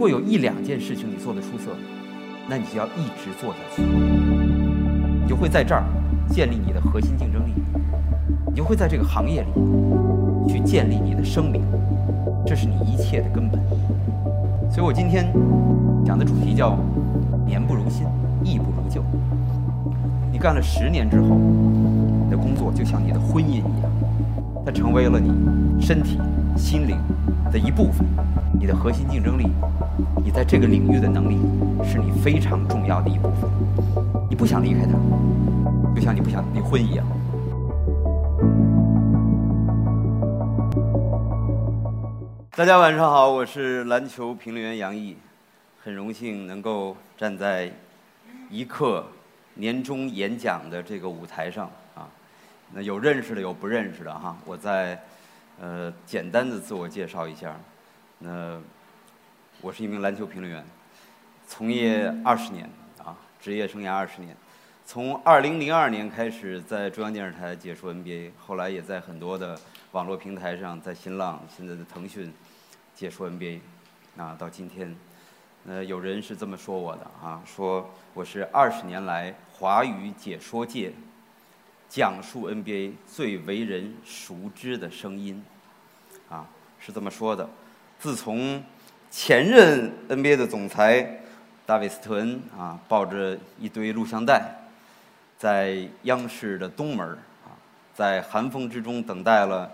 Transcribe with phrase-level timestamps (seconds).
[0.00, 1.72] 如果有一两件事情你做得出色，
[2.48, 5.84] 那你就要一直做下去，你就会在这儿
[6.26, 7.52] 建立你的核心竞争力，
[8.46, 9.48] 你就会在这个行业里
[10.50, 11.60] 去建立你的声名，
[12.46, 13.60] 这是你一切的根本。
[14.70, 15.30] 所以我今天
[16.02, 16.78] 讲的主题叫
[17.44, 18.06] “年不如新，
[18.42, 19.04] 意不如旧”。
[20.32, 21.36] 你干了十年之后，
[22.24, 23.92] 你的工作就像你的婚姻一样，
[24.64, 25.30] 它成为了你
[25.78, 26.18] 身体、
[26.56, 26.96] 心灵
[27.52, 28.06] 的一部分。
[28.58, 29.46] 你的核心竞争力，
[30.24, 31.36] 你在这个领域的能力，
[31.84, 33.50] 是你非常重要的一部分。
[34.28, 34.92] 你不想离开它，
[35.94, 37.06] 就像你不想离婚一样。
[42.52, 45.16] 大家晚上好，我是篮球评论员杨毅，
[45.82, 47.70] 很荣幸能够站在
[48.50, 49.04] 一刻
[49.54, 52.08] 年终演讲的这个舞台上啊。
[52.72, 54.36] 那有认识的，有不认识的哈。
[54.44, 55.00] 我再
[55.60, 57.56] 呃简单的自我介绍一下。
[58.18, 58.58] 那
[59.62, 60.64] 我是一名篮球评论员，
[61.46, 62.66] 从业二十年
[62.96, 64.34] 啊，职业生涯二十年。
[64.86, 69.60] 从二零零二年开始在中央电视台解说 NBA，后来也在很多的
[69.92, 72.32] 网络平台上，在新浪、现在的腾讯
[72.94, 73.60] 解说 NBA，
[74.16, 74.96] 啊，到今天，
[75.66, 80.90] 呃，有人是这么说我的啊，说我是二十年来华语解说界
[81.86, 85.44] 讲述 NBA 最为人熟知的声音，
[86.30, 86.48] 啊，
[86.80, 87.46] 是这么说的。
[87.98, 88.64] 自从
[89.10, 91.20] 前任 NBA 的总裁
[91.66, 94.56] 大卫斯特恩啊，抱着一堆录像带。
[95.36, 97.48] 在央视的东门啊，
[97.94, 99.70] 在寒风之中等待了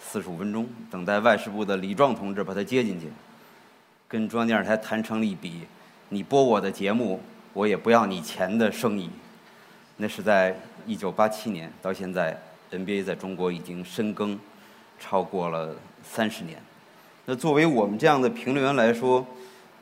[0.00, 3.08] 四十五分钟，等待外事部的李壮同志把他接进去，
[4.08, 5.66] 跟中央电视台谈成了一笔，
[6.08, 7.20] 你播我的节目，
[7.52, 9.10] 我也不要你钱的生意。
[9.98, 12.36] 那是在一九八七年，到现在
[12.70, 14.40] NBA 在中国已经深耕
[14.98, 16.58] 超过了三十年。
[17.26, 19.26] 那作为我们这样的评论员来说，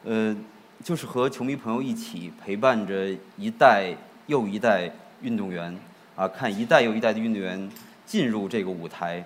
[0.04, 0.36] 呃，
[0.84, 3.94] 就是和球迷朋友一起陪伴着一代
[4.26, 4.90] 又一代。
[5.22, 5.76] 运动员
[6.16, 7.70] 啊，看一代又一代的运动员
[8.06, 9.22] 进入这个舞台，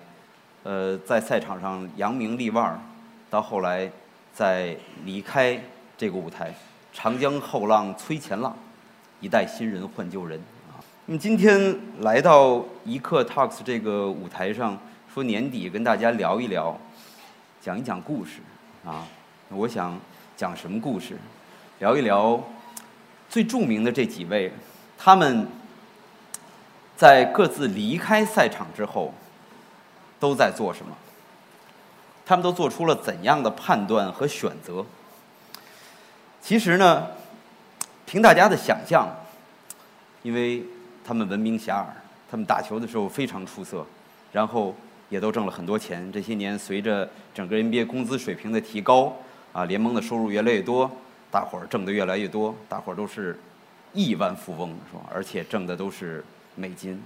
[0.63, 2.77] 呃，在赛场上扬名立万，
[3.29, 3.89] 到后来
[4.33, 4.75] 再
[5.05, 5.57] 离开
[5.97, 6.53] 这个舞台，
[6.91, 8.53] 长江后浪推前浪，
[9.21, 10.37] 一代新人换旧人
[10.67, 10.83] 啊。
[11.05, 14.77] 那么今天来到一刻 Talks 这个舞台上，
[15.13, 16.77] 说年底跟大家聊一聊，
[17.65, 18.41] 讲一讲故事
[18.85, 19.07] 啊。
[19.49, 19.99] 我想
[20.37, 21.17] 讲什么故事？
[21.79, 22.39] 聊一聊
[23.27, 24.53] 最著名的这几位，
[24.95, 25.47] 他们。
[26.95, 29.13] 在各自离开赛场之后，
[30.17, 30.95] 都在做什么？
[32.25, 34.85] 他们都做出了怎样的判断和选择？
[36.41, 37.07] 其实呢，
[38.05, 39.09] 凭大家的想象，
[40.23, 40.63] 因为
[41.03, 41.85] 他们闻名遐迩，
[42.31, 43.85] 他们打球的时候非常出色，
[44.31, 44.73] 然后
[45.09, 46.11] 也都挣了很多钱。
[46.11, 49.15] 这些年，随着整个 NBA 工资水平的提高，
[49.53, 50.89] 啊，联盟的收入越来越多，
[51.31, 53.39] 大伙儿挣得越来越多，大伙儿都是
[53.93, 55.03] 亿万富翁，是吧？
[55.13, 56.23] 而且挣的都是。
[56.57, 57.03] 美金，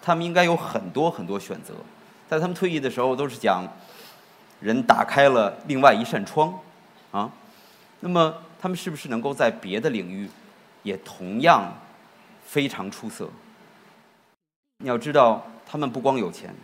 [0.00, 1.74] 他们应该有很多很多选择。
[2.26, 3.62] 在他们退役的时候，都是讲
[4.60, 6.58] 人打开了另外一扇窗，
[7.10, 7.30] 啊，
[8.00, 10.26] 那么他们是不是能够在别的领域
[10.82, 11.70] 也同样
[12.46, 13.28] 非常出色？
[14.78, 16.54] 你要知道，他们不光有钱，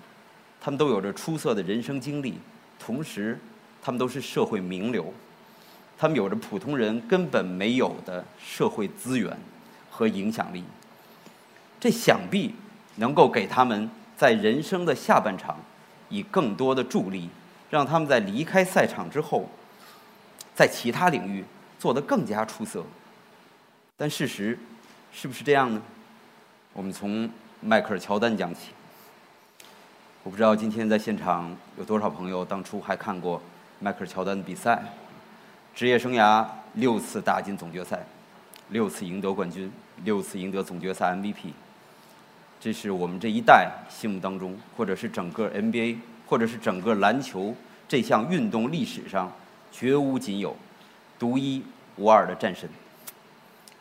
[0.65, 2.39] 他们都有着出色的人生经历，
[2.79, 3.39] 同时
[3.83, 5.13] 他们都是社会名流，
[5.99, 9.37] 他们有着普通人根本没有的社会资源
[9.91, 10.65] 和影响力。
[11.79, 12.55] 这想必
[12.97, 15.59] 能够给他们在人生的下半场
[16.09, 17.29] 以更多的助力，
[17.69, 19.47] 让他们在离开赛场之后，
[20.55, 21.45] 在其他领域
[21.79, 22.83] 做得更加出色。
[23.99, 24.59] 但事实
[25.13, 25.83] 是不是这样呢？
[26.73, 27.29] 我们从
[27.61, 28.71] 迈克尔·乔丹讲起。
[30.25, 33.39] 我不知道今天在现场有多少朋友当初还看过
[33.79, 34.83] 迈克尔·乔丹的比赛。
[35.75, 36.43] 职业生涯
[36.73, 38.03] 六次打进总决赛，
[38.71, 39.71] 六次赢得冠军，
[40.03, 41.53] 六次赢得总决赛 MVP。
[42.59, 47.55] 这是我们这一代心目当中，或者是整个 NBA，或者是整个篮球
[47.87, 49.31] 这项运动历史上
[49.71, 50.57] 绝无仅有、
[51.19, 51.63] 独一
[51.97, 52.67] 无二的战神。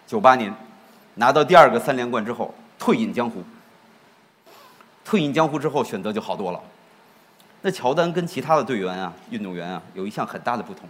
[0.06, 0.54] 九八年
[1.16, 3.42] 拿到第二个三连冠之后，退隐江湖。
[5.05, 6.61] 退隐江湖之后，选择就好多了。
[7.61, 10.88] 那乔丹跟其他的队员啊、运动员啊，有一项很大的不同。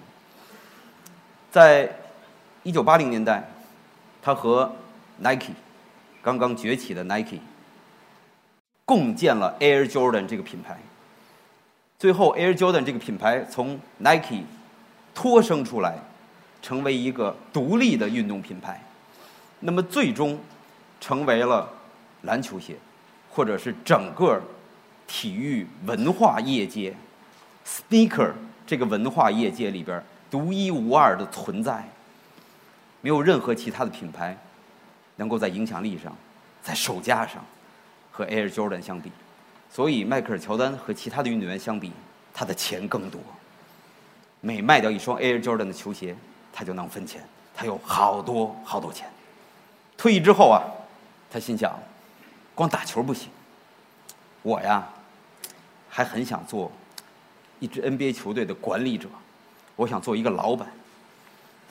[1.51, 1.89] 在
[2.63, 3.47] 一九八零年代，
[4.21, 4.73] 他和
[5.19, 5.53] Nike
[6.21, 7.39] 刚刚崛起的 Nike。
[8.85, 10.77] 共建了 Air Jordan 这个品牌，
[11.97, 14.43] 最后 Air Jordan 这个品牌从 Nike
[15.15, 15.95] 脱生出来，
[16.61, 18.83] 成为一个独立的运动品牌，
[19.61, 20.37] 那么最终
[20.99, 21.69] 成为了
[22.23, 22.75] 篮球鞋，
[23.33, 24.39] 或者是整个
[25.07, 26.93] 体育文化业界
[27.65, 28.31] Sneaker
[28.67, 31.83] 这个文化业界里边独一无二的存在，
[33.01, 34.37] 没有任何其他的品牌
[35.15, 36.15] 能够在影响力上、
[36.61, 37.43] 在售价上
[38.11, 39.11] 和 Air Jordan 相比。
[39.71, 41.91] 所以，迈克尔·乔丹和其他的运动员相比，
[42.33, 43.19] 他的钱更多。
[44.41, 46.15] 每卖掉一双 Air Jordan 的球鞋，
[46.51, 47.23] 他就能分钱。
[47.55, 49.07] 他有好多好多钱。
[49.97, 50.61] 退役之后啊，
[51.31, 51.77] 他心想，
[52.55, 53.29] 光打球不行，
[54.41, 54.87] 我呀，
[55.89, 56.71] 还很想做
[57.59, 59.07] 一支 NBA 球队的管理者。
[59.75, 60.67] 我想做一个老板。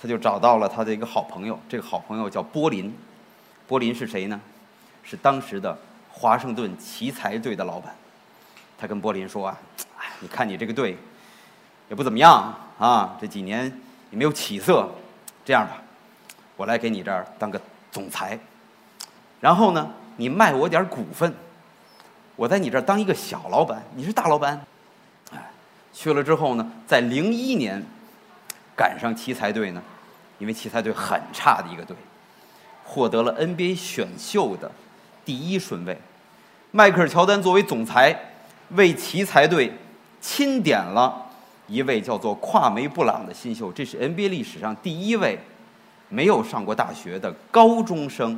[0.00, 2.92] 他就找到了他的一个好朋友，这个好朋友叫波林。
[3.68, 4.40] 波林是谁呢？
[5.04, 5.78] 是当时的。
[6.14, 7.94] 华盛顿奇才队的老板，
[8.76, 9.58] 他跟柏林说啊：“，
[10.20, 10.94] 你看你这个队
[11.88, 13.64] 也不怎么样啊，这几年
[14.10, 14.90] 也没有起色。
[15.42, 15.80] 这样吧，
[16.54, 17.58] 我来给你这儿当个
[17.90, 18.38] 总裁，
[19.40, 21.32] 然后呢，你卖我点股份，
[22.36, 24.60] 我在你这儿当一个小老板，你是大老板。
[25.32, 25.50] 哎，
[25.92, 27.82] 去了之后呢，在零一年
[28.76, 29.82] 赶上奇才队呢，
[30.38, 31.96] 因为奇才队很差的一个队，
[32.84, 34.70] 获得了 NBA 选秀的。”
[35.24, 35.96] 第一顺位，
[36.72, 38.18] 迈克尔·乔丹作为总裁，
[38.70, 39.72] 为奇才队
[40.20, 41.30] 钦点了
[41.68, 43.70] 一位叫做跨梅·布朗的新秀。
[43.70, 45.38] 这是 NBA 历史上第一位
[46.08, 48.36] 没有上过大学的高中生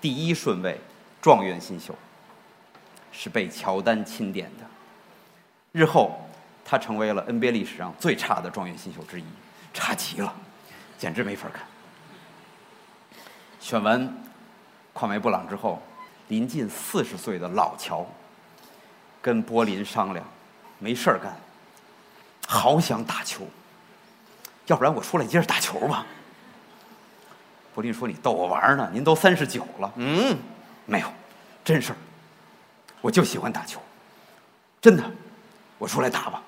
[0.00, 0.80] 第一顺位
[1.20, 1.94] 状元新秀，
[3.12, 4.64] 是被乔丹钦点的。
[5.72, 6.18] 日后，
[6.64, 9.24] 他成为了 NBA 历史上最差的状元新秀之一，
[9.74, 10.34] 差极了，
[10.98, 11.64] 简直没法看。
[13.60, 14.12] 选完
[14.92, 15.82] 跨梅·布朗之后。
[16.28, 18.04] 临近四十岁的老乔，
[19.22, 20.22] 跟柏林商量，
[20.78, 21.34] 没事儿干，
[22.46, 23.46] 好想打球，
[24.66, 26.04] 要不然我出来接着打球吧。
[27.74, 30.36] 柏林说：“你逗我玩呢，您都三十九了。”嗯，
[30.86, 31.08] 没有，
[31.64, 31.96] 真事儿，
[33.00, 33.80] 我就喜欢打球，
[34.80, 35.04] 真的，
[35.78, 36.42] 我出来打吧。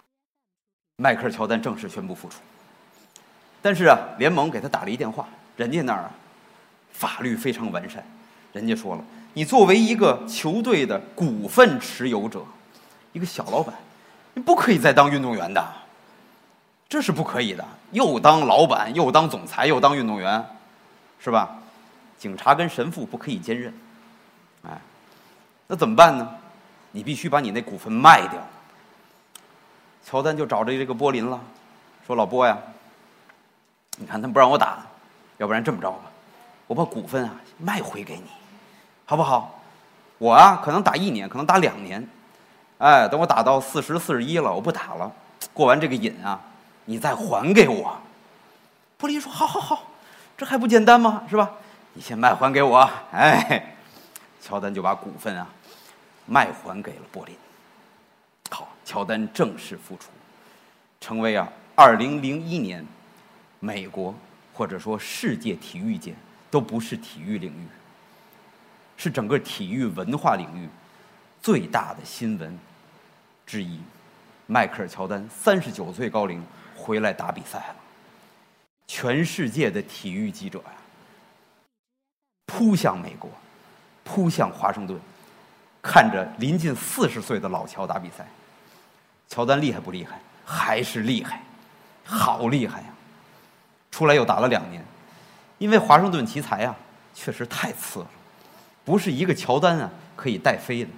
[0.97, 2.41] 迈克尔·乔丹正式宣布复出，
[3.63, 5.27] 但是啊，联盟给他打了一电话，
[5.57, 6.11] 人家那儿啊，
[6.93, 8.05] 法律非常完善，
[8.53, 9.05] 人家说了。
[9.33, 12.45] 你作为一个球队的股份持有者，
[13.13, 13.75] 一个小老板，
[14.35, 15.65] 你不可以再当运动员的，
[16.89, 17.65] 这是不可以的。
[17.93, 20.45] 又当老板，又当总裁，又当运动员，
[21.23, 21.51] 是吧？
[22.19, 23.73] 警察跟神父不可以兼任，
[24.63, 24.79] 哎，
[25.67, 26.29] 那怎么办呢？
[26.93, 28.41] 你必须把你那股份卖掉。
[30.05, 31.41] 乔丹就找着这个波林了，
[32.07, 32.59] 说：“老波呀，
[33.97, 34.85] 你看他不让我打，
[35.39, 36.01] 要不然这么着吧，
[36.67, 38.25] 我把股份啊卖回给你。”
[39.07, 39.61] 好不好？
[40.19, 42.07] 我啊，可能打一年，可能打两年，
[42.79, 45.11] 哎，等我打到四十四十一了，我不打了，
[45.55, 46.39] 过完这个瘾啊，
[46.85, 47.97] 你再还给我。
[48.99, 49.85] 布林说：“好好好，
[50.41, 51.23] 这还不简单吗？
[51.29, 51.51] 是吧？
[51.93, 53.75] 你先卖还给我。”哎，
[54.41, 55.47] 乔丹就把股份啊
[56.25, 57.37] 卖还给了柏林。
[58.51, 60.09] 好，乔丹正式复出，
[60.99, 61.47] 成为啊
[61.77, 62.83] 二零零一年
[63.59, 64.15] 美国
[64.55, 66.15] 或者说世界体育界
[66.51, 67.69] 都不是体育领域。
[68.97, 70.67] 是整个体育文化领域
[71.43, 72.59] 最大的新闻
[73.45, 73.79] 之一。
[74.47, 76.43] 迈克尔·乔丹三十九岁高龄
[76.75, 77.77] 回来打比赛了，
[78.93, 80.73] 全世界的体育记者呀
[82.47, 83.31] 扑向美国，
[84.03, 84.99] 扑向华盛顿，
[85.81, 88.27] 看着临近四十岁的老乔打比赛。
[89.29, 90.21] 乔丹厉害不厉害？
[90.45, 91.41] 还是厉害，
[92.03, 92.87] 好厉害呀！
[93.93, 94.85] 出来又打了两年，
[95.59, 96.75] 因为华盛顿奇才啊，
[97.15, 98.11] 确实太次了。
[98.85, 100.91] 不是一个乔丹啊可以带飞的，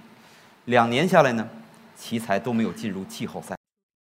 [0.65, 1.47] 两年下来呢，
[1.95, 3.55] 奇才都没有进入季后赛。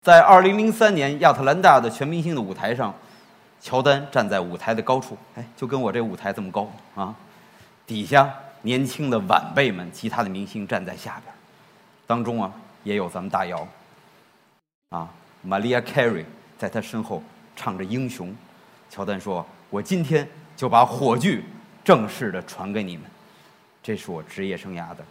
[0.03, 2.95] 在二零零三年亚特兰大的全明星的舞台上，
[3.61, 7.15] 乔丹站在舞台的高处，哎，就跟我这舞台这么高啊。
[7.87, 11.35] 底下年轻的晚辈们，其他的明星站在下边，
[12.07, 12.53] 当中啊
[12.85, 13.67] 也有咱们大姚，
[14.91, 15.09] 啊，
[15.43, 16.25] 玛丽亚·凯瑞
[16.57, 17.23] 在他身后
[17.57, 18.29] 唱着《英雄》。
[18.91, 21.43] 乔丹说：“我今天就把火炬
[21.85, 23.05] 正式的传给你们。”
[23.83, 25.05] 这是我职业生涯的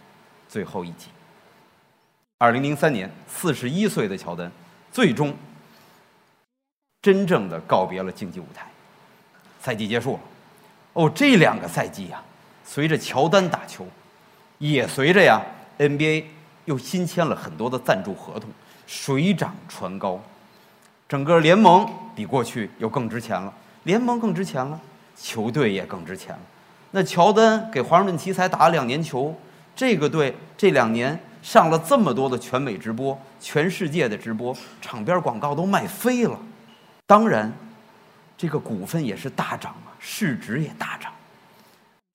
[0.48, 1.08] 最后一集。
[2.38, 4.50] 二零零三年，四十一岁的乔丹
[4.92, 5.34] 最终
[7.00, 8.66] 真正的告别了竞技舞台。
[9.60, 10.20] 赛季结束了，
[10.94, 12.22] 哦，这两个赛季呀，
[12.64, 13.86] 随着乔丹打球，
[14.58, 15.42] 也随着呀
[15.78, 16.24] NBA
[16.64, 18.48] 又新签了很多的赞助合同，
[18.86, 20.20] 水涨船高，
[21.08, 23.52] 整个联盟比过去又更值钱了，
[23.82, 24.80] 联盟更值钱了，
[25.16, 26.40] 球队也更值钱了。
[26.92, 29.34] 那乔丹给华盛顿奇才打了两年球，
[29.74, 36.38] 这个队这两年上了这么多的全美直播、全世界的直播，场边广告都卖飞了。
[37.08, 37.50] 当然，
[38.36, 41.10] 这个股份也是大涨啊，市值也大涨。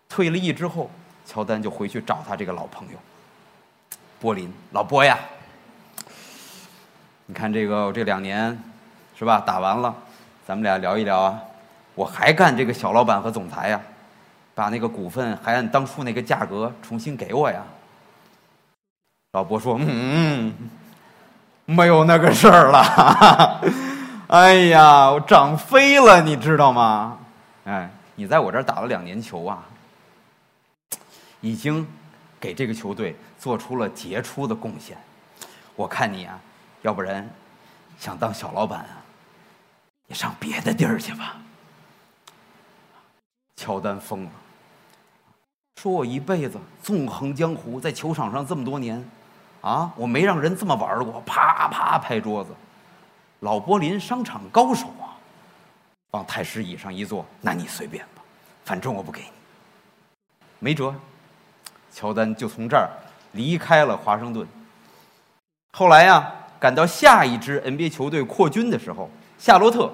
[0.08, 0.92] 退了役之后，
[1.26, 3.00] 乔丹就回去找他这个老朋友，
[4.20, 5.18] 柏林老波呀。
[7.26, 8.56] 你看这个我这两年，
[9.18, 9.40] 是吧？
[9.40, 9.96] 打完了，
[10.46, 11.42] 咱们俩聊一聊啊，
[11.96, 13.82] 我还干这个小老板和总裁呀，
[14.54, 17.64] 把那个股份还按当初那个价格重新给我呀。
[19.32, 20.54] 老伯说：“嗯，
[21.66, 23.60] 没有那个事儿了。
[24.34, 27.20] 哎呀，我涨飞了，你知道吗？
[27.66, 29.64] 哎，你在我这儿打了两年球啊，
[31.40, 31.88] 已经
[32.40, 34.98] 给这个球队做出了杰出的贡献。
[35.76, 36.40] 我看你啊，
[36.82, 37.30] 要不然
[38.00, 38.98] 想当小老板啊，
[40.08, 41.38] 你上别的地儿去吧。”
[43.56, 44.32] 乔丹疯了，
[45.76, 49.08] 说我一辈子纵横江湖，在球场上这么多年。
[49.62, 49.94] 啊！
[49.96, 52.50] 我没让人这么玩过，啪啪拍桌子。
[53.44, 55.20] 老柏林商场高手啊，
[56.12, 58.24] 往太师椅上一坐，那你随便吧，
[58.64, 59.28] 反正我不给你。
[60.60, 60.96] 没辙，
[61.92, 62.90] 乔丹就从这儿
[63.34, 64.48] 离开了华盛顿。
[65.74, 69.92] 后来呀，赶到下一支 NBA 球队扩军的时候，夏洛特，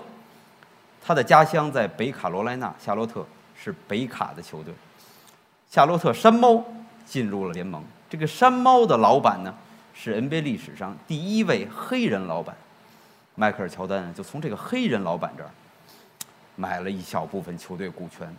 [1.03, 3.25] 他的家乡在北卡罗来纳，夏洛特
[3.55, 4.71] 是北卡的球队。
[5.67, 6.63] 夏洛特山猫
[7.03, 7.83] 进入了联盟。
[8.07, 9.51] 这个山猫的老板呢，
[9.95, 12.55] 是 NBA 历史上第一位黑人老板，
[13.39, 15.49] 迈克尔·乔丹就从这个黑人老板这儿
[16.57, 18.35] 买了一小部分球队股权，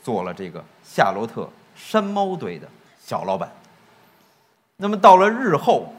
[0.00, 2.68] 做了这个夏洛特山猫队的
[3.04, 3.50] 小老板。
[4.76, 5.92] 那么到了日后，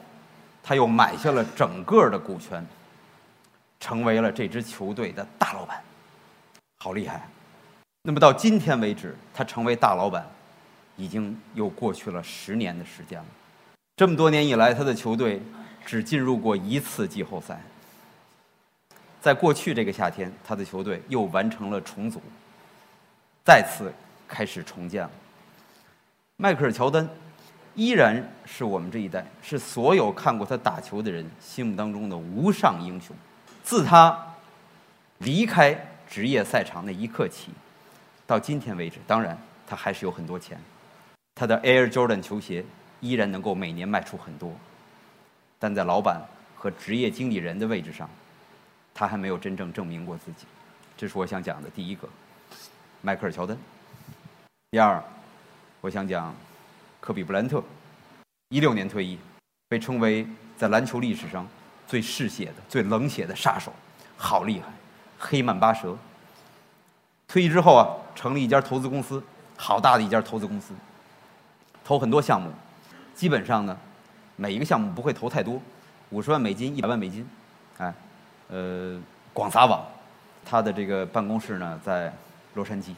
[0.63, 2.65] 他又买下了整个的股权，
[3.77, 5.81] 成为了这支球队的大老板，
[6.77, 7.27] 好厉害！
[8.03, 10.25] 那么到今天为止，他成为大老板。
[10.97, 13.25] 已经又过去了十年的时间了，
[13.97, 15.41] 这么多年以来，他的球队
[15.85, 17.59] 只进入过一次季后赛。
[19.25, 22.21] 在过去这个夏天，他的球队又完成了重组，
[23.43, 23.91] 再次
[24.27, 25.09] 开始重建了。
[26.37, 27.09] 迈克尔·乔丹
[27.73, 33.15] 依然是我们这一代，是所有看过他打球的人心目当中的无上英雄。
[33.63, 34.15] 自他
[35.17, 35.75] 离开
[36.07, 37.49] 职业赛场那一刻起，
[38.27, 40.55] 到今天为止，当然他还是有很多钱。
[41.33, 42.63] 他的 Air Jordan 球鞋
[42.99, 44.53] 依然能够每年卖出很多，
[45.57, 46.21] 但在老板
[46.55, 48.07] 和职业经理人的位置上，
[48.95, 50.47] 他还没有真正证明过自己。
[50.97, 52.07] 这是我想讲的第一个，
[53.01, 53.55] 迈克尔·乔丹。
[54.71, 55.03] 第二，
[55.81, 56.33] 我想讲
[57.01, 57.61] 科比·布兰特，
[58.47, 59.19] 一六年退役，
[59.67, 60.25] 被称为
[60.57, 61.45] 在篮球历史上
[61.85, 63.73] 最嗜血的、最冷血的杀手，
[64.15, 64.67] 好厉害，
[65.19, 65.97] 黑曼巴蛇。
[67.27, 67.85] 退役之后啊，
[68.15, 69.21] 成立一家投资公司，
[69.57, 70.73] 好大的一家投资公司。
[71.83, 72.49] 投很多项目，
[73.13, 73.77] 基本上呢，
[74.37, 75.61] 每一个项目不会投太多，
[76.11, 77.27] 五十万美金、一百万美金，
[77.77, 77.93] 哎，
[78.49, 78.99] 呃，
[79.33, 79.85] 广撒网。
[80.43, 82.13] 他的这个办公室呢在
[82.53, 82.93] 洛杉矶。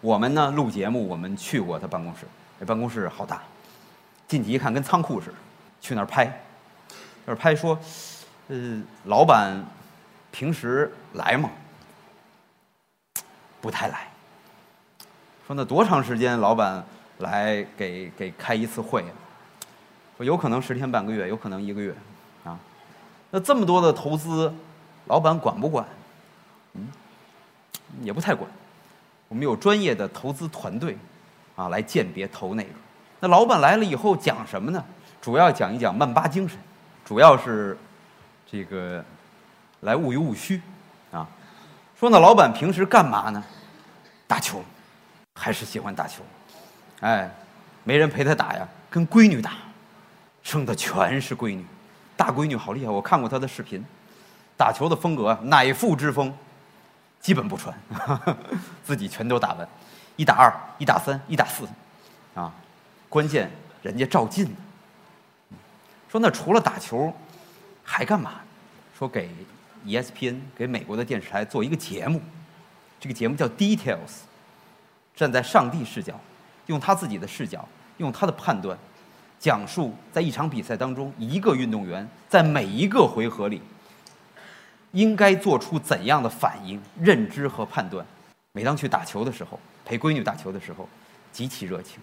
[0.00, 2.26] 我们呢录节目，我们去过他办公室，
[2.58, 3.42] 那办公室好大，
[4.26, 5.36] 进去一看跟仓库似的。
[5.80, 6.40] 去那儿拍，
[7.24, 7.78] 那儿拍说，
[8.48, 9.64] 呃，老板
[10.30, 11.50] 平时来吗？
[13.60, 14.08] 不太来。
[15.46, 16.84] 说那多长时间，老板？
[17.20, 19.02] 来给给开一次会，
[20.18, 21.94] 说有可能十天半个月，有可能一个月，
[23.36, 24.50] 那这么多的投资，
[25.08, 25.86] 老板管不管？
[26.72, 26.88] 嗯，
[28.00, 28.50] 也不太管。
[29.28, 30.96] 我们有专业的投资团队，
[31.54, 32.70] 啊，来鉴别投哪个。
[33.20, 34.82] 那老板来了以后讲什么呢？
[35.20, 36.58] 主要讲一讲曼巴精神，
[37.04, 37.76] 主要是
[38.50, 39.04] 这个
[39.80, 40.62] 来物有物虚，
[41.12, 41.28] 啊，
[42.00, 43.44] 说那老板平时干嘛呢？
[44.26, 44.64] 打球，
[45.34, 46.22] 还是喜欢打球。
[47.00, 47.30] 哎，
[47.84, 49.52] 没人陪他打呀，跟闺女打，
[50.42, 51.66] 生的全是闺女，
[52.16, 53.84] 大闺女好厉害，我看过她的视频，
[54.56, 56.32] 打球的风格乃父之风，
[57.20, 57.76] 基本不穿，
[58.82, 59.68] 自己全都打完，
[60.16, 61.68] 一打二，一打三，一打四，
[62.34, 62.52] 啊，
[63.08, 63.50] 关键
[63.82, 64.54] 人家照进。
[66.10, 67.12] 说那除了打球，
[67.84, 68.40] 还干嘛？
[68.98, 69.30] 说给
[69.84, 72.20] ESPN 给美国的电视台做一个节目，
[72.98, 74.22] 这个节目叫 Details，
[75.14, 76.18] 站在上帝视角。
[76.66, 77.64] 用他自己的视角，
[77.98, 78.76] 用他的判断，
[79.38, 83.60] 讲述在一场比赛当中，一个运动员在每一个回合里
[84.92, 88.04] 应该做出怎样的反应、认知和判断。
[88.52, 90.88] 每当去打球的时候，陪闺女打球的时候，
[91.30, 92.00] 极其热情。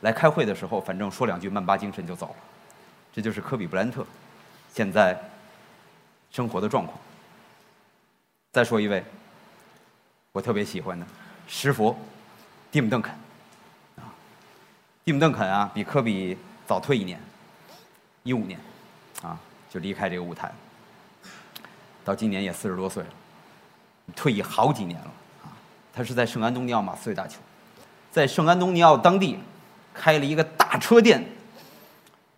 [0.00, 2.36] 来开会的时候，反正说两句曼巴精神就走了。
[3.12, 4.04] 这就是科比·布兰特
[4.72, 5.16] 现在
[6.30, 6.98] 生活的状况。
[8.52, 9.02] 再说一位，
[10.32, 11.06] 我特别喜欢的
[11.46, 11.96] 石佛。
[12.72, 13.14] 蒂姆·邓肯，
[15.04, 17.20] 蒂姆·邓肯啊，比科比早退一年，
[18.22, 18.58] 一五年，
[19.22, 20.50] 啊，就离开这个舞台，
[22.02, 23.10] 到今年也四十多岁了，
[24.16, 25.10] 退役好几年了，
[25.42, 25.52] 啊，
[25.92, 27.38] 他是在圣安东尼奥马刺队打球，
[28.10, 29.38] 在圣安东尼奥当地
[29.92, 31.22] 开了一个大车店，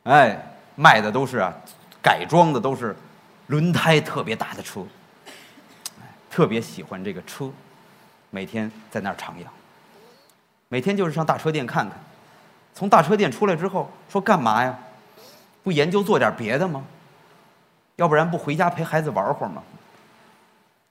[0.02, 0.36] 哎，
[0.74, 1.54] 卖的都是啊，
[2.02, 2.96] 改装的都是
[3.46, 4.84] 轮胎特别大的车，
[6.28, 7.48] 特别喜欢这个车，
[8.30, 9.46] 每天在那儿徜徉。
[10.68, 11.96] 每天就是上大车店看看，
[12.76, 14.78] 从大车店出来之后说干嘛呀？
[15.64, 16.84] 不研究做点别的吗？
[17.96, 19.62] 要不然不回家陪孩子玩会儿吗？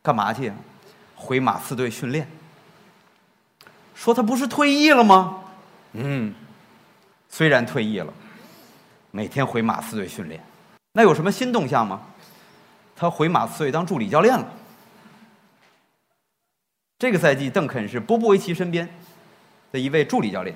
[0.02, 0.52] 干嘛去？
[1.16, 2.28] 回马刺队训练。
[3.94, 5.44] 说他不是退役了吗？
[5.94, 6.34] 嗯，
[7.30, 8.12] 虽然退役了，
[9.12, 10.44] 每天回马刺队训练。
[10.94, 12.02] 那有什么新动向吗？
[12.96, 14.48] 他回马刺队当助理教练了。
[16.98, 18.90] 这个赛季，邓肯是波波维奇身边
[19.72, 20.56] 的一位助理教练，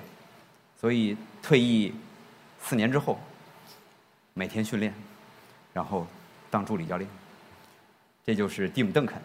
[0.79, 1.93] 所以退役
[2.61, 3.19] 四年之后，
[4.33, 4.93] 每天训练，
[5.73, 6.07] 然后
[6.49, 7.09] 当助理教练。
[8.25, 9.21] 这就是蒂姆·邓肯。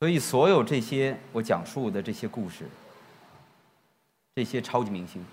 [0.00, 2.68] 所以，所有这些我讲述的这些故事，
[4.34, 5.24] 这些超级明星，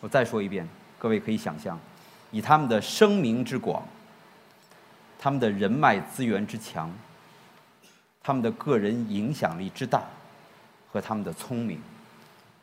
[0.00, 0.68] 我再说一遍，
[0.98, 1.78] 各位可以想象，
[2.30, 3.82] 以他们的声名之广。
[5.20, 6.92] 他们的人脉资源之强，
[8.22, 10.02] 他们的个人影响力之大，
[10.92, 11.80] 和他们的聪明，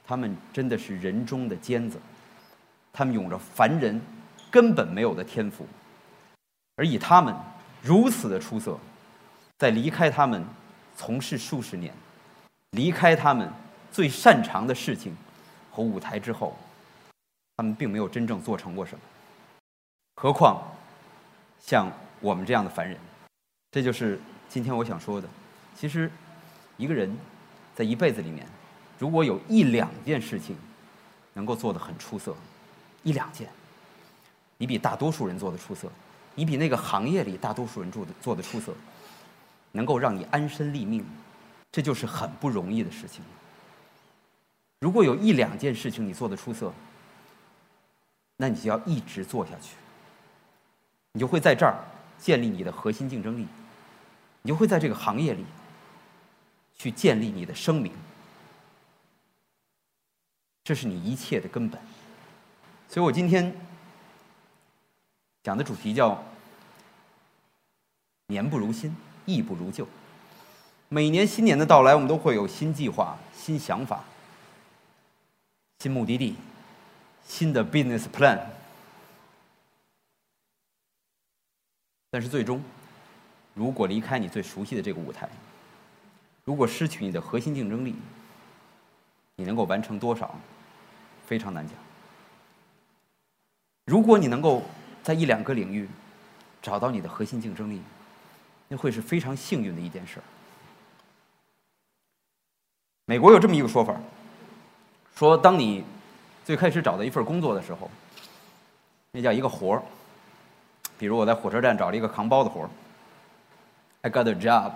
[0.06, 2.00] 他们真的是人中的尖子，
[2.94, 4.00] 他们有着凡人
[4.52, 5.66] 根本没有的天赋，
[6.76, 7.36] 而以他们
[7.82, 8.80] 如此的出色，
[9.58, 10.46] 在离开他们
[10.96, 11.94] 从事数十年，
[12.72, 13.50] 离开他们
[13.92, 15.16] 最擅长的事情
[15.72, 16.58] 和舞台之后，
[17.58, 19.02] 他们并没有真正做成过什么，
[20.16, 20.62] 何况
[21.60, 21.92] 像。
[22.22, 22.98] 我们这样的凡人，
[23.72, 24.20] 这就是
[24.50, 25.28] 今天我想说的。
[25.76, 26.10] 其实，
[26.78, 27.16] 一个人
[27.76, 28.48] 在一辈子里面，
[28.98, 30.56] 如果有一两件事情
[31.34, 32.36] 能够做得很出色，
[33.04, 33.50] 一两件，
[34.58, 35.92] 你比大多数人做的出色，
[36.34, 38.74] 你比那个行业里大多数人做的做的出色，
[39.72, 41.06] 能够让你安身立命，
[41.72, 43.24] 这就是很不容易的事情。
[44.80, 46.72] 如果有一两件事情你做的出色，
[48.38, 49.76] 那你就要一直做下去，
[51.14, 51.78] 你就会在这儿。
[52.18, 53.46] 建立你的核心竞争力，
[54.42, 55.46] 你就会在这个行业里
[56.78, 57.92] 去建立你的声名，
[60.66, 61.80] 这是你一切的根本。
[62.90, 63.56] 所以我今天
[65.44, 66.22] 讲的主题叫
[68.28, 68.94] “年不如新，
[69.28, 69.88] 意不如旧”。
[70.90, 74.04] 每年新年的到来，我们都会有新计划、新想法、
[75.80, 76.36] 新目的地、
[77.28, 78.40] 新的 business plan。
[82.10, 82.64] 但是最终，
[83.54, 85.30] 如果离开你最熟悉的这个舞台，
[86.44, 87.96] 如果失去你的核心竞争力，
[89.36, 90.36] 你能够完成多少？
[91.26, 91.76] 非常难讲。
[93.86, 94.64] 如果你能够
[95.04, 95.88] 在一两个领域
[96.62, 97.82] 找到你的核心竞争力，
[98.68, 100.24] 那会是非常幸运的一件事儿。
[103.06, 103.96] 美国有这么一个说法，
[105.16, 105.84] 说当你
[106.44, 107.90] 最开始找到一份工作的时候，
[109.12, 109.84] 那叫一个活儿。
[110.98, 112.70] 比如我在火车站找了一个扛包的活儿
[114.02, 114.72] ，I got a job，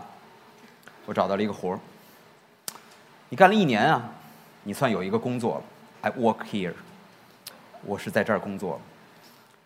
[1.05, 1.79] 我找到了一个活儿。
[3.29, 4.11] 你干了一年啊，
[4.63, 5.63] 你算有一个工作了
[6.01, 6.73] ，I work here，
[7.83, 8.79] 我是在这儿工作。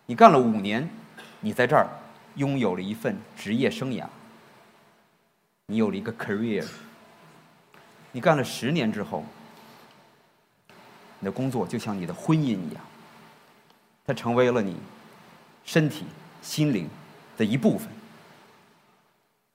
[0.06, 0.88] 你干了五年，
[1.40, 1.88] 你在这儿
[2.36, 4.06] 拥有了一份职业生涯，
[5.66, 6.66] 你有了一个 career。
[8.12, 9.24] 你干了十年之后，
[11.18, 12.84] 你的工作就像你的婚姻一样，
[14.04, 14.76] 它成为了你
[15.64, 16.04] 身体。
[16.42, 16.86] 心灵
[17.38, 17.88] 的一部分，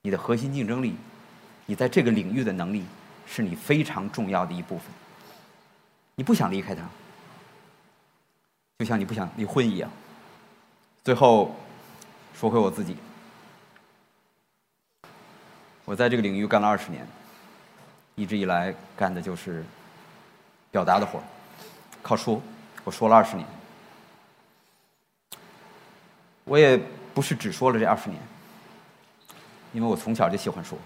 [0.02, 0.96] 你的核心竞争力，
[1.66, 2.84] 你在这个领域的能力，
[3.28, 4.86] 是你非常重要的一部分。
[6.20, 6.82] 你不想离开他，
[8.78, 9.90] 就像你不想离婚一样。
[11.02, 11.56] 最后，
[12.34, 12.94] 说回我自己，
[15.86, 17.08] 我在这个领域干了二十年，
[18.16, 19.64] 一直以来干的就是
[20.70, 21.22] 表达的活，
[22.02, 22.38] 靠说，
[22.84, 23.48] 我说了二十年。
[26.44, 26.78] 我也
[27.14, 28.20] 不是只说了这二十年，
[29.72, 30.76] 因为我从小就喜欢说，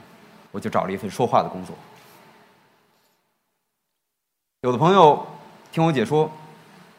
[0.53, 1.77] 我就找了一份说话的工作。
[4.65, 5.27] 有的朋友
[5.71, 6.33] 听我解说，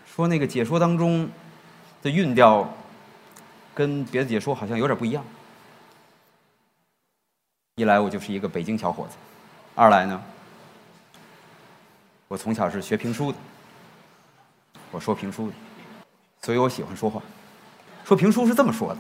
[0.06, 1.28] 说那个解说当中
[2.04, 2.72] 的韵调
[3.74, 5.26] 跟别的解说好像有点不一样。
[7.78, 9.16] 一来我就是一个北京小伙子，
[9.74, 10.22] 二来呢，
[12.28, 13.38] 我从小是学评书的，
[14.92, 15.54] 我说评书的，
[16.44, 17.20] 所以我喜欢说话。
[18.04, 19.00] 说评书是这么说的，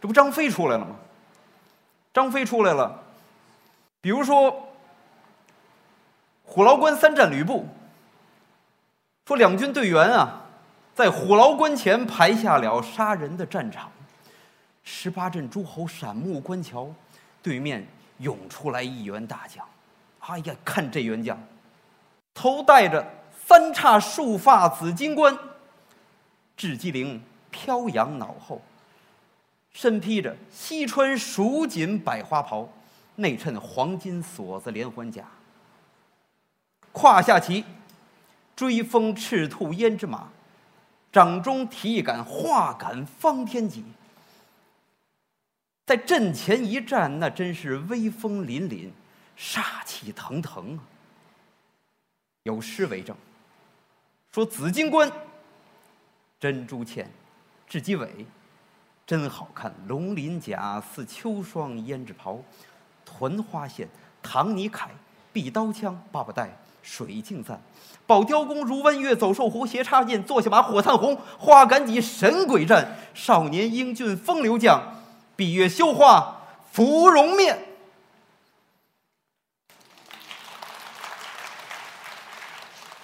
[0.00, 0.96] 这不张飞出来了吗？
[2.12, 3.04] 张飞出来了，
[4.00, 4.71] 比如说
[6.52, 7.66] 虎牢关三战吕布，
[9.26, 10.42] 说两军队员啊，
[10.94, 13.90] 在虎牢关前排下了杀人的战场，
[14.84, 16.86] 十八镇诸侯闪目观瞧，
[17.42, 17.86] 对面
[18.18, 19.66] 涌出来一员大将，
[20.20, 21.42] 哎呀，看这员将，
[22.34, 23.02] 头戴着
[23.46, 25.34] 三叉束发紫金冠，
[26.58, 27.18] 雉鸡翎。
[27.50, 28.60] 飘扬脑后，
[29.72, 32.68] 身披着西川蜀锦百花袍，
[33.16, 35.22] 内衬黄金锁子连环甲，
[37.02, 37.64] 胯下骑
[38.54, 40.28] 追风赤兔胭脂马，
[41.10, 43.84] 掌中提一杆画杆方天戟。
[45.84, 48.90] 在阵前一站，那真是威风凛凛，
[49.34, 50.80] 杀气腾腾啊！
[52.44, 53.16] 有诗为证，
[54.30, 55.10] 说紫金冠、
[56.38, 57.06] 珍珠嵌、
[57.68, 58.24] 雉鸡尾，
[59.04, 59.74] 真好看。
[59.88, 62.38] 龙鳞甲似秋霜胭脂袍，
[63.04, 63.88] 团花线、
[64.22, 64.86] 唐尼铠、
[65.32, 67.58] 碧刀枪、八宝带、水镜簪，
[68.06, 74.98] 宝雕弓如弯月走兽弧，斜插剑坐下马火灿红，花赶戟神鬼战，少年英俊风流将。
[75.34, 77.58] 闭月羞花芙蓉面，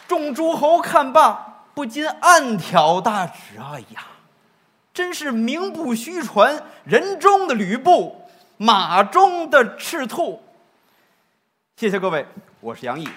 [0.06, 3.58] 众诸侯看罢不禁暗挑大指。
[3.58, 4.06] 哎呀，
[4.92, 10.42] 真是名不虚传，人中的吕布，马中的赤兔。
[11.76, 12.26] 谢谢各位，
[12.60, 13.08] 我是杨毅，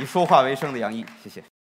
[0.00, 1.51] 以说话为生的杨毅，谢谢。